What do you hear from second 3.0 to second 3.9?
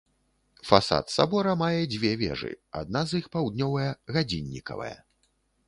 з іх, паўднёвая,